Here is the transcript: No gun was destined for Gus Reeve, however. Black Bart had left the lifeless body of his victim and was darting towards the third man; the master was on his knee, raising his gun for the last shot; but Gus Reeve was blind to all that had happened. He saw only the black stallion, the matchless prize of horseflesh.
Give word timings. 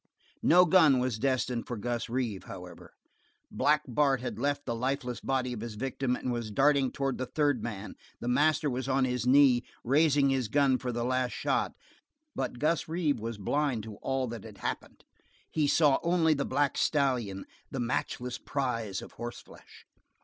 No 0.41 0.65
gun 0.65 0.97
was 0.97 1.19
destined 1.19 1.67
for 1.67 1.77
Gus 1.77 2.09
Reeve, 2.09 2.45
however. 2.45 2.95
Black 3.51 3.83
Bart 3.87 4.19
had 4.19 4.39
left 4.39 4.65
the 4.65 4.73
lifeless 4.73 5.19
body 5.21 5.53
of 5.53 5.61
his 5.61 5.75
victim 5.75 6.15
and 6.15 6.31
was 6.31 6.49
darting 6.49 6.91
towards 6.91 7.19
the 7.19 7.27
third 7.27 7.61
man; 7.61 7.93
the 8.19 8.27
master 8.27 8.67
was 8.67 8.89
on 8.89 9.05
his 9.05 9.27
knee, 9.27 9.63
raising 9.83 10.31
his 10.31 10.47
gun 10.47 10.79
for 10.79 10.91
the 10.91 11.03
last 11.03 11.33
shot; 11.33 11.73
but 12.33 12.57
Gus 12.57 12.87
Reeve 12.87 13.19
was 13.19 13.37
blind 13.37 13.83
to 13.83 13.97
all 13.97 14.25
that 14.29 14.43
had 14.43 14.57
happened. 14.57 15.05
He 15.51 15.67
saw 15.67 15.99
only 16.01 16.33
the 16.33 16.45
black 16.45 16.79
stallion, 16.79 17.45
the 17.69 17.79
matchless 17.79 18.39
prize 18.39 19.03
of 19.03 19.11
horseflesh. 19.11 19.85